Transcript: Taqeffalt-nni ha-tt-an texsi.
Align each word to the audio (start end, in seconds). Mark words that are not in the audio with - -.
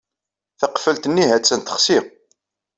Taqeffalt-nni 0.59 1.25
ha-tt-an 1.29 1.61
texsi. 1.61 1.99